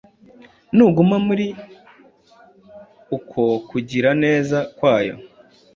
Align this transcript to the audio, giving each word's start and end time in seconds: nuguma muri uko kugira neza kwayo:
nuguma 0.75 1.17
muri 1.27 1.47
uko 3.17 3.41
kugira 3.69 4.09
neza 4.23 4.57
kwayo: 4.77 5.15